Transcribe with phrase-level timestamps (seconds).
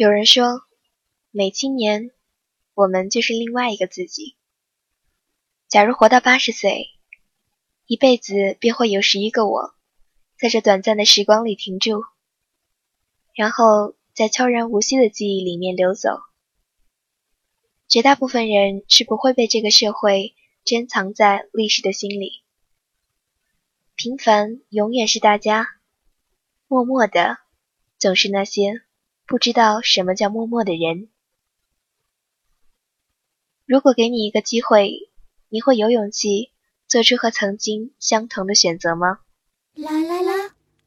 [0.00, 0.62] 有人说，
[1.30, 2.10] 每七年，
[2.72, 4.34] 我们就是另外一个自己。
[5.68, 6.88] 假如活到八十岁，
[7.84, 9.74] 一辈子便会有十一个我，
[10.38, 12.02] 在这短暂的时光里停住，
[13.34, 16.18] 然后在悄然无息的记忆里面流走。
[17.86, 22.42] 绝大部分人是不会被这个社会珍藏在历史的心里。
[23.96, 25.66] 平凡永远是大家，
[26.68, 27.36] 默默的
[27.98, 28.80] 总是那些
[29.30, 31.06] 不知道什么叫默默的人。
[33.64, 35.08] 如果给你一个机会，
[35.48, 36.50] 你会有勇气
[36.88, 39.20] 做出和曾经相同的选择吗？
[39.76, 40.32] 啦啦啦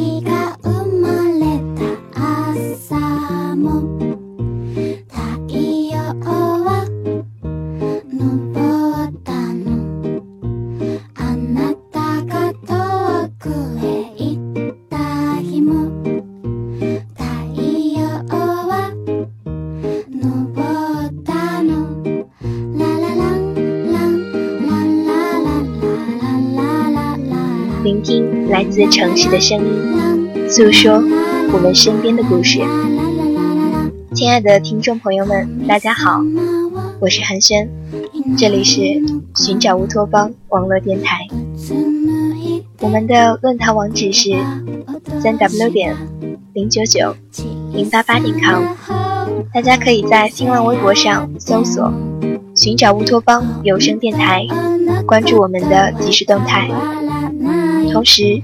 [28.91, 31.01] 城市的声音，诉说
[31.53, 32.59] 我们身边的故事。
[34.13, 36.21] 亲爱的听众朋友们，大家好，
[36.99, 37.69] 我是韩轩，
[38.37, 38.81] 这里是
[39.35, 41.25] 寻找乌托邦网络电台。
[42.79, 44.31] 我们的论坛网址是
[45.21, 45.95] 三 w 点
[46.53, 47.15] 零九九
[47.73, 48.63] 零八八点 com，
[49.53, 51.91] 大家可以在新浪微博上搜索
[52.55, 54.45] “寻找乌托邦有声电台”，
[55.07, 56.69] 关注我们的即时动态。
[57.91, 58.41] 同时，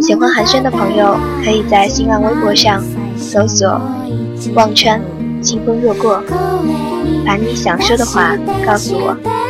[0.00, 2.82] 喜欢寒暄的朋友可以在新浪微博上
[3.16, 3.80] 搜索
[4.54, 5.00] “忘川
[5.42, 6.22] 清风若过”，
[7.26, 8.34] 把你想说的话
[8.64, 9.49] 告诉我。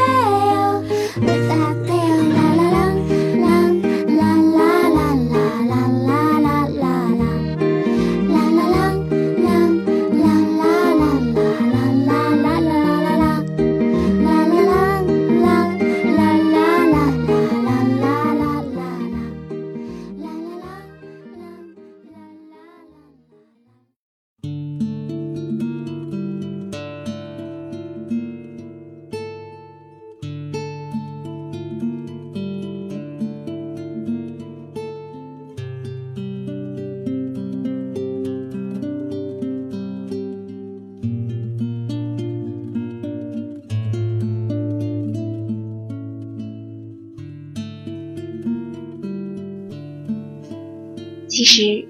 [51.50, 51.84] 实，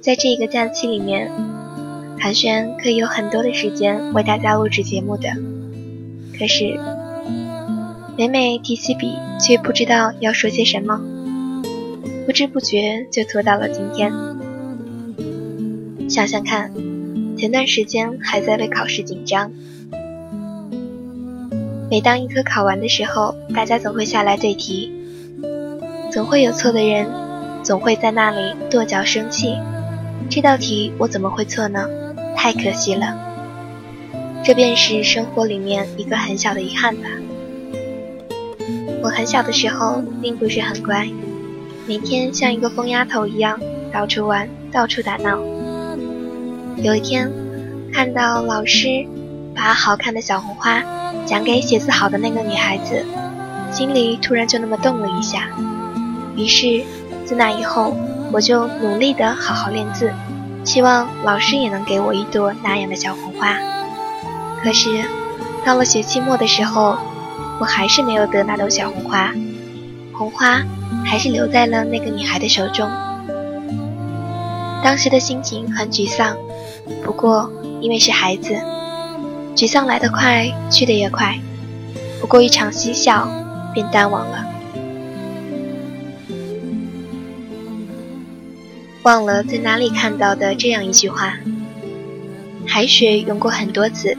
[0.00, 1.30] 在这个假期里面，
[2.18, 5.28] 韩轩可以有很多的时间为大家录制节目的。
[6.36, 6.76] 可是，
[8.18, 11.00] 每每提起笔，却不知道要说些什么，
[12.26, 14.12] 不知不觉就拖到了今天。
[16.10, 16.72] 想想看，
[17.36, 19.52] 前段时间还在为考试紧张，
[21.88, 24.90] 每当一科考完的时候，大家总会下来对题，
[26.10, 27.23] 总会有错的人。
[27.64, 29.56] 总会在那里跺脚生气，
[30.28, 31.88] 这道题我怎么会错呢？
[32.36, 33.16] 太可惜了。
[34.44, 37.08] 这便是生活里面一个很小的遗憾吧。
[39.02, 41.08] 我很小的时候并不是很乖，
[41.86, 43.58] 每天像一个疯丫头一样
[43.90, 45.38] 到处玩，到处打闹。
[46.76, 47.32] 有一天，
[47.94, 49.06] 看到老师
[49.54, 50.82] 把好看的小红花
[51.24, 53.02] 讲给写字好的那个女孩子，
[53.72, 55.48] 心里突然就那么动了一下，
[56.36, 56.84] 于是。
[57.24, 57.96] 自那以后，
[58.32, 60.12] 我就努力的好好练字，
[60.64, 63.56] 希望老师也能给我一朵那样的小红花。
[64.62, 65.04] 可是，
[65.64, 66.96] 到了学期末的时候，
[67.60, 69.32] 我还是没有得那朵小红花，
[70.12, 70.62] 红花
[71.04, 72.90] 还是留在了那个女孩的手中。
[74.82, 76.36] 当时的心情很沮丧，
[77.02, 78.54] 不过因为是孩子，
[79.56, 81.38] 沮丧来得快，去得也快，
[82.20, 83.26] 不过一场嬉笑，
[83.72, 84.44] 便淡忘了。
[89.04, 91.34] 忘了在哪里看到的这样一句话：
[92.66, 94.16] 海水涌过很多次，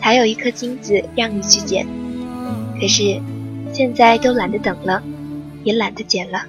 [0.00, 1.84] 才有一颗金子让你去捡。
[2.80, 3.20] 可是
[3.72, 5.02] 现在都懒得等了，
[5.64, 6.44] 也懒得捡了。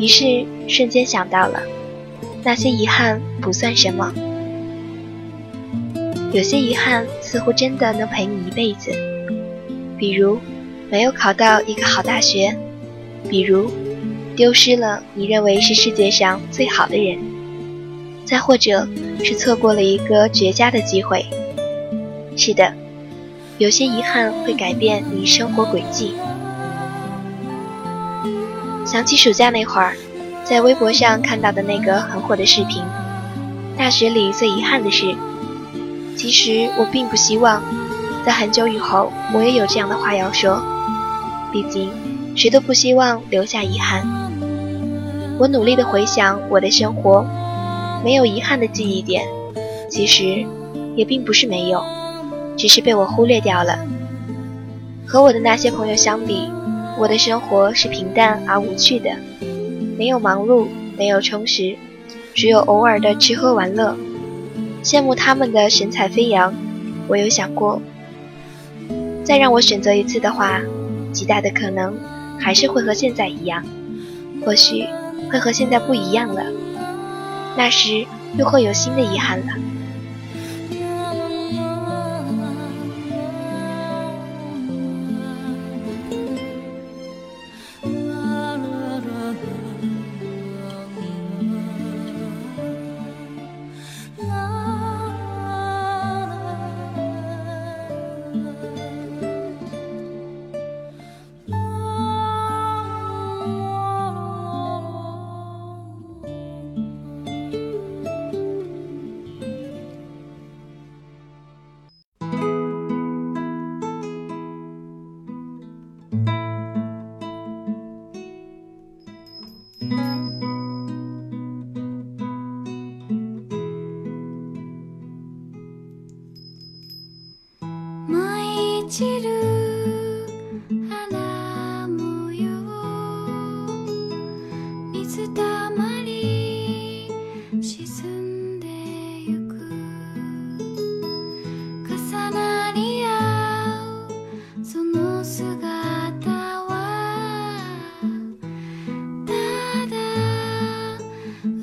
[0.00, 1.62] 于是瞬间想到了，
[2.42, 4.12] 那些遗憾不算什么。
[6.32, 8.90] 有些遗憾似乎真的能陪你一辈子，
[9.96, 10.40] 比如
[10.90, 12.58] 没有考到一个好大学，
[13.30, 13.70] 比如。
[14.36, 17.18] 丢失了你认为是世界上最好的人，
[18.24, 18.88] 再或者
[19.22, 21.24] 是错过了一个绝佳的机会。
[22.36, 22.72] 是的，
[23.58, 26.14] 有些遗憾会改变你生活轨迹。
[28.84, 29.96] 想起暑假那会儿，
[30.42, 32.82] 在微博上看到的那个很火的视频，
[33.78, 35.14] 大学里最遗憾的事。
[36.16, 37.62] 其实我并不希望，
[38.26, 40.60] 在很久以后我也有这样的话要说。
[41.52, 41.88] 毕竟，
[42.34, 44.23] 谁都不希望留下遗憾。
[45.38, 47.26] 我努力的回想我的生活，
[48.04, 49.24] 没有遗憾的记忆点。
[49.90, 50.44] 其实，
[50.96, 51.82] 也并不是没有，
[52.56, 53.78] 只是被我忽略掉了。
[55.06, 56.48] 和我的那些朋友相比，
[56.98, 59.10] 我的生活是平淡而无趣的，
[59.98, 60.66] 没有忙碌，
[60.96, 61.76] 没有充实，
[62.34, 63.96] 只有偶尔的吃喝玩乐。
[64.82, 66.54] 羡慕他们的神采飞扬，
[67.08, 67.80] 我有想过，
[69.24, 70.60] 再让我选择一次的话，
[71.12, 71.96] 极大的可能
[72.38, 73.64] 还是会和现在一样，
[74.44, 74.84] 或许
[75.34, 76.44] 会和现在不一样了，
[77.56, 78.06] 那时
[78.38, 79.46] 又会有新的遗憾了。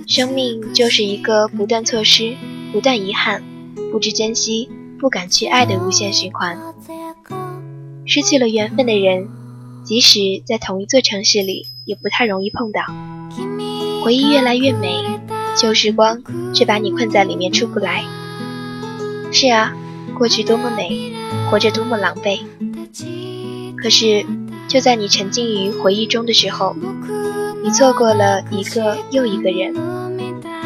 [0.08, 2.36] 生命就是一个不断错失、
[2.72, 3.44] 不断遗憾、
[3.92, 4.70] 不知珍惜、
[5.00, 6.58] 不敢去爱的无限循环。
[8.06, 9.30] 失去了缘分的人，
[9.86, 13.21] 即使在同一座城市里，也不太容易碰到。
[14.04, 15.20] 回忆越来越美，
[15.56, 18.04] 旧时光却把你困在里面出不来。
[19.32, 19.74] 是啊，
[20.18, 21.14] 过去多么美，
[21.50, 22.40] 活着多么狼狈。
[23.78, 24.26] 可是，
[24.68, 26.76] 就在你沉浸于回忆中的时候，
[27.64, 29.74] 你错过了一个又一个人。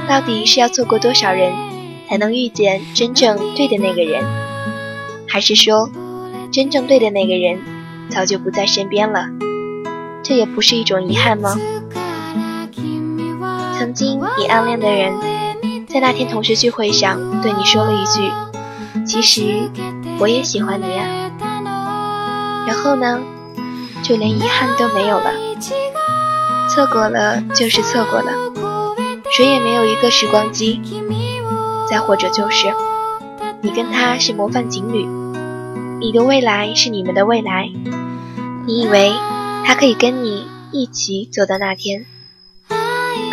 [0.08, 1.52] 到底是要错过多少人，
[2.08, 4.24] 才能遇见真正对的那个人？
[5.28, 5.90] 还是说，
[6.52, 7.60] 真正对的那个人
[8.10, 9.28] 早就不在身边了？
[10.24, 11.58] 这也不是一种遗憾吗？
[13.78, 15.14] 曾经你暗恋的人，
[15.86, 18.32] 在那天同学聚会上对你说了一句
[19.06, 19.70] ：“其实
[20.18, 21.04] 我也喜欢你呀。”
[22.66, 23.20] 然后呢，
[24.02, 25.32] 就连遗憾都没有了。
[26.70, 28.32] 错过了就是错过了。
[29.36, 30.80] 谁也没有一个时光机，
[31.90, 32.74] 再或者就是，
[33.62, 35.06] 你跟他是模范情侣，
[36.00, 37.70] 你的未来是你们的未来，
[38.66, 39.12] 你以为
[39.66, 42.06] 他可以跟你一起走到那天，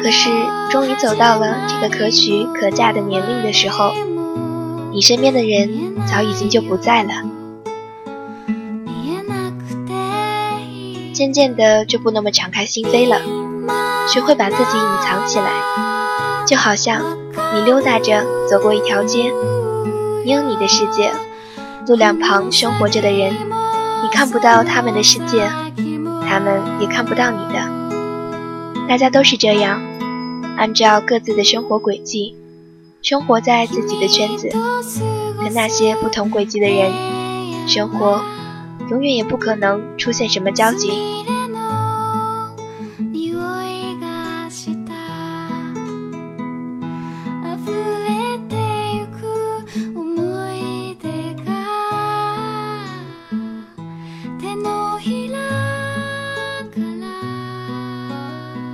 [0.02, 0.30] 可是
[0.70, 3.92] 终于走到了这个可娶可嫁的年龄的时候，
[4.90, 7.10] 你身边的人早已经就不在了，
[11.12, 13.20] 渐渐的就不那么敞开心扉了，
[14.08, 15.52] 学会把自己隐藏起来。
[16.44, 17.00] 就好像
[17.54, 19.32] 你溜达着走过一条街，
[20.24, 21.12] 你有你的世界，
[21.86, 23.32] 路两旁生活着的人，
[24.02, 25.48] 你看不到他们的世界，
[26.28, 27.70] 他们也看不到你的。
[28.88, 29.80] 大家都是这样，
[30.56, 32.36] 按照各自的生活轨迹，
[33.02, 34.48] 生活在自己的圈子，
[35.42, 36.92] 跟那些不同轨迹的人，
[37.66, 38.22] 生活
[38.90, 40.92] 永远也不可能出现什么交集。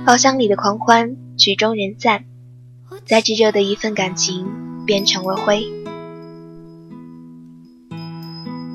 [0.05, 2.25] 包厢里的狂欢，曲终人散，
[3.07, 4.45] 再炙热的一份感情
[4.85, 5.65] 变成了灰。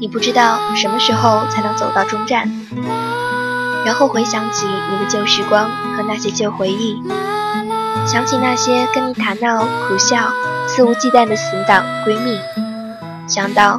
[0.00, 2.50] 你不知道什么时候才能走到终站，
[3.85, 6.97] 然后回想起你的旧时光和那些旧回忆，
[8.06, 10.33] 想起那些跟你打闹、苦笑、
[10.66, 12.40] 肆无忌惮的死党闺蜜，
[13.28, 13.78] 想到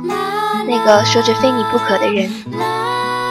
[0.67, 2.29] 那个说着非你不可的人，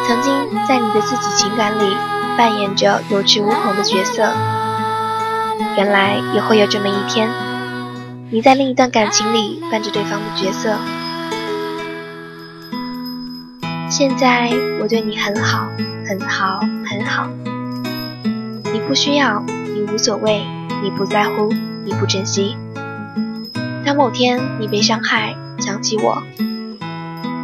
[0.08, 0.34] 曾经
[0.66, 1.96] 在你的自己情感里。
[2.37, 4.28] 扮演着有恃无恐的角色，
[5.76, 7.28] 原来也会有这么一天，
[8.31, 10.76] 你在另一段感情里扮着对方的角色。
[13.90, 14.50] 现在
[14.81, 15.69] 我对你很好，
[16.07, 17.28] 很好，很好。
[18.73, 20.43] 你不需要，你无所谓，
[20.83, 21.52] 你不在乎，
[21.85, 22.57] 你不珍惜。
[23.85, 26.23] 当某天你被伤害，想起我，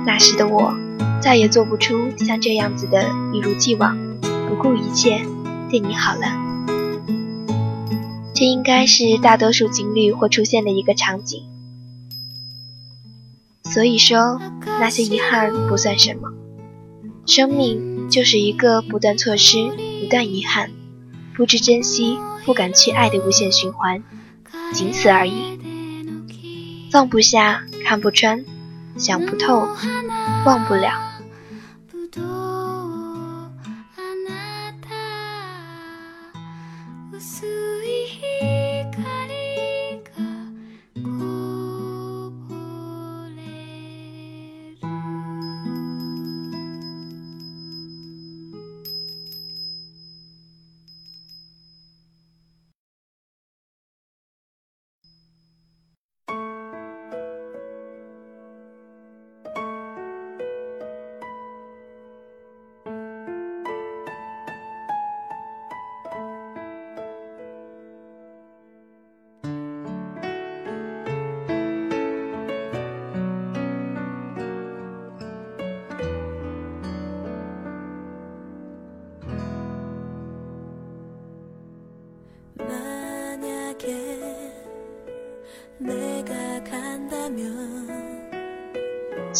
[0.06, 0.75] 那时的我，
[1.20, 3.96] 再也做不出像这样子的一如既往，
[4.49, 5.20] 不顾一切
[5.68, 6.50] 对你好了。
[8.40, 11.44] 这应该是大多数情侣会出现的一个场景。
[13.64, 16.32] 所以说，那些遗憾不算什么。
[17.26, 19.68] 生命就是一个不断错失、
[20.00, 20.70] 不断遗憾、
[21.37, 22.16] 不知珍惜、
[22.47, 24.02] 不敢去爱的无限循环，
[24.73, 25.59] 仅此而已。
[26.90, 28.47] 放不下，看不穿，
[28.97, 29.68] 想不透，
[30.47, 30.99] 忘不了。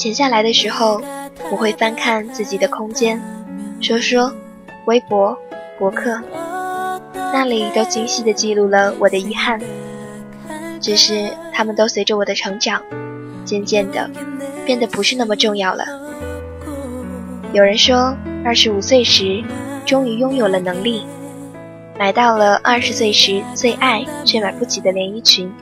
[0.01, 0.99] 闲下来的时候，
[1.53, 3.21] 我会翻看自己的空间，
[3.83, 4.33] 说说
[4.87, 5.37] 微博、
[5.79, 6.19] 博客，
[7.13, 9.61] 那里都清晰的记录了我的遗憾。
[10.81, 12.83] 只是他们都随着我的成长，
[13.45, 14.11] 渐渐的
[14.65, 15.85] 变得不是那么重要了。
[17.53, 19.45] 有人说，二十五岁时，
[19.85, 21.05] 终于拥有了能力，
[21.99, 25.53] 买到了二十岁时最爱却买不起的连衣裙，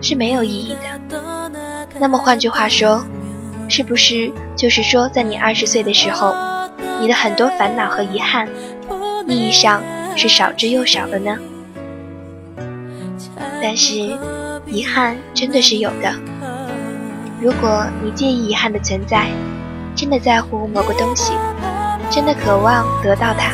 [0.00, 1.60] 是没有意义的。
[1.98, 3.04] 那么换句话说。
[3.68, 6.34] 是不是就是说，在你二十岁的时候，
[7.00, 8.48] 你的很多烦恼和遗憾，
[9.26, 9.82] 意义上
[10.16, 11.36] 是少之又少的呢？
[13.62, 13.94] 但是，
[14.66, 16.12] 遗憾真的是有的。
[17.40, 19.26] 如果你介意遗憾的存在，
[19.94, 21.32] 真的在乎某个东西，
[22.10, 23.52] 真的渴望得到它，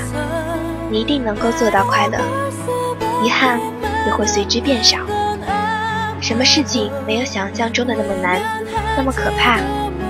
[0.90, 2.18] 你一定能够做到快乐，
[3.24, 3.58] 遗憾
[4.06, 4.98] 也会随之变少。
[6.20, 8.40] 什么事情没有想象中的那么难，
[8.96, 9.58] 那么可怕？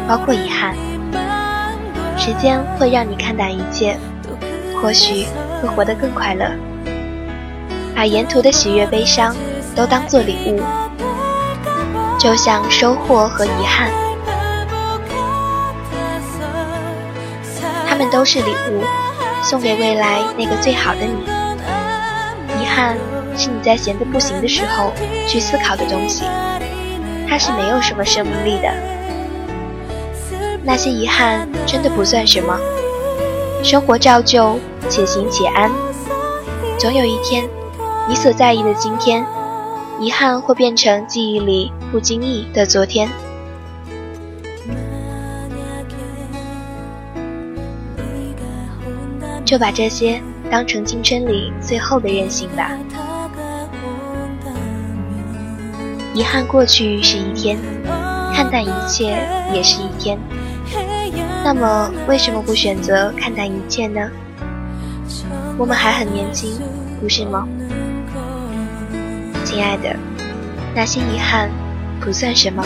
[0.09, 0.75] 包括遗憾，
[2.19, 3.97] 时间会让你看淡一切，
[4.81, 5.27] 或许
[5.61, 6.51] 会活得更快乐。
[7.95, 9.35] 把沿途的喜悦、悲伤
[9.77, 10.61] 都当做礼物，
[12.19, 13.91] 就像收获和遗憾，
[17.89, 18.83] 他们都是礼物，
[19.43, 21.25] 送给未来那个最好的你。
[22.61, 22.97] 遗憾
[23.37, 24.93] 是你在闲得不行的时候
[25.29, 26.25] 去思考的东西，
[27.29, 28.73] 它是没有什么生命力的。
[30.65, 32.59] 那些遗憾真的不算什么，
[33.65, 35.71] 生活照旧，且行且安。
[36.79, 37.49] 总有一天，
[38.09, 39.27] 你所在意的今天，
[40.01, 43.09] 遗憾会变成记忆里不经意的昨天。
[49.45, 52.71] 就把这些当成青春里最后的任性吧。
[56.15, 57.59] 遗憾过去是一天，
[58.33, 59.19] 看淡一切
[59.53, 60.19] 也是一天。
[61.45, 64.01] 那么，为什么不选择看淡一切呢？
[65.59, 66.49] 我们还很年轻，
[67.01, 67.47] 不是吗？
[69.45, 69.95] 亲爱的，
[70.75, 71.51] 那些遗憾
[72.01, 72.65] 不算什么。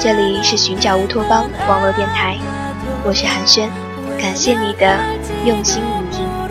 [0.00, 2.38] 这里是寻找乌托邦网络电台，
[3.04, 3.68] 我是寒暄，
[4.18, 4.98] 感谢你的
[5.44, 6.45] 用心聆听。